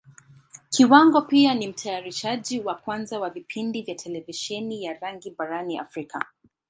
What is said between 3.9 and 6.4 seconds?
Televisheni ya rangi barani Africa.